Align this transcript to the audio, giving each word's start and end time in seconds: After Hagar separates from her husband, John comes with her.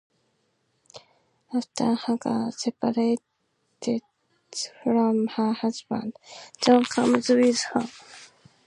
After 1.53 1.93
Hagar 1.93 2.51
separates 2.53 3.21
from 4.83 5.27
her 5.27 5.53
husband, 5.53 6.15
John 6.59 6.83
comes 6.85 7.29
with 7.29 7.59
her. 7.73 7.87